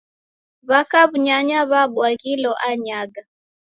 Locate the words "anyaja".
2.69-3.23